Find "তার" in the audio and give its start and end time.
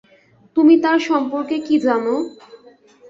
0.83-0.99